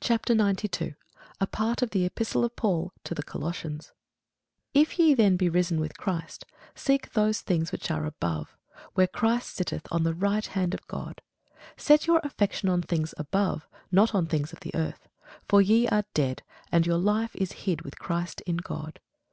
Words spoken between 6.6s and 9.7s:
seek those things which are above, where Christ